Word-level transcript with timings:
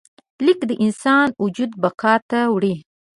لیک 0.45 0.59
د 0.69 0.71
انسان 0.83 1.27
وجود 1.43 1.71
بقا 1.83 2.13
ته 2.29 2.39
وړي. 2.53 2.73